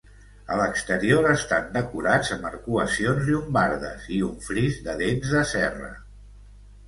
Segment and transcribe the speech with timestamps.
[0.53, 5.93] A l'exterior estan decorats amb arcuacions llombardes i un fris de dents de serra.